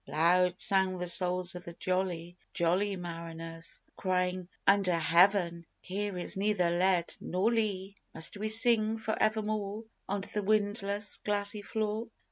[0.07, 6.71] Loud sang the souls of the jolly, jolly mariners, Crying: "Under Heaven, here is neither
[6.71, 7.95] lead nor lea!
[8.15, 12.07] Must we sing for evermore On the windless, glassy floor?